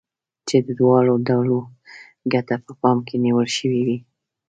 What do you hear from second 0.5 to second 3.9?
د دواړو ډلو ګټه په پام کې نيول شوې